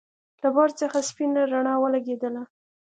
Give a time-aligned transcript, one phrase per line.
[0.41, 2.41] له بهر څخه سپينه رڼا ولګېدله.